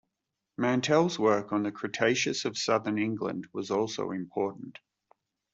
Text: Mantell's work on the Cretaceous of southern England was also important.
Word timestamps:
Mantell's 0.57 1.19
work 1.19 1.53
on 1.53 1.61
the 1.61 1.71
Cretaceous 1.71 2.43
of 2.45 2.57
southern 2.57 2.97
England 2.97 3.45
was 3.53 3.69
also 3.69 4.09
important. 4.09 4.79